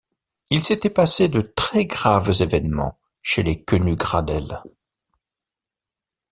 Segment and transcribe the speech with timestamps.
[0.49, 4.63] il s’était passé de très-graves événements chez les Quenu-Gradelle.